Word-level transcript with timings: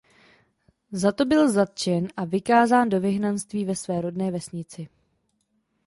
Za 0.91 1.11
to 1.11 1.25
byl 1.25 1.51
zatčen 1.51 2.07
a 2.17 2.25
vykázán 2.25 2.89
do 2.89 2.99
vyhnanství 2.99 3.65
ve 3.65 3.75
své 3.75 4.01
rodné 4.01 4.31
vesnici. 4.31 4.87